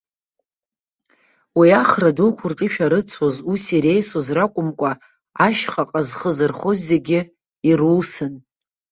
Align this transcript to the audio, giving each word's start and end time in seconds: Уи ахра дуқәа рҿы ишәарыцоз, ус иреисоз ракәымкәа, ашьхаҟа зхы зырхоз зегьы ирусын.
Уи 1.57 1.69
ахра 1.81 2.11
дуқәа 2.17 2.47
рҿы 2.51 2.65
ишәарыцоз, 2.67 3.35
ус 3.51 3.63
иреисоз 3.75 4.27
ракәымкәа, 4.37 4.91
ашьхаҟа 5.45 6.01
зхы 6.07 6.31
зырхоз 6.37 6.79
зегьы 6.89 7.19
ирусын. 7.69 8.33